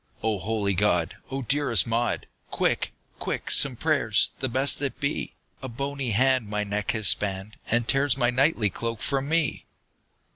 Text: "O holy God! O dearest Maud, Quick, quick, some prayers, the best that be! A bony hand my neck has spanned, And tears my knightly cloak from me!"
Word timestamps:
"O 0.23 0.39
holy 0.39 0.73
God! 0.73 1.15
O 1.29 1.43
dearest 1.43 1.85
Maud, 1.85 2.25
Quick, 2.49 2.91
quick, 3.19 3.51
some 3.51 3.75
prayers, 3.75 4.29
the 4.39 4.49
best 4.49 4.79
that 4.79 4.99
be! 4.99 5.35
A 5.61 5.69
bony 5.69 6.09
hand 6.09 6.47
my 6.49 6.63
neck 6.63 6.89
has 6.93 7.07
spanned, 7.09 7.55
And 7.69 7.87
tears 7.87 8.17
my 8.17 8.31
knightly 8.31 8.71
cloak 8.71 9.03
from 9.03 9.29
me!" 9.29 9.67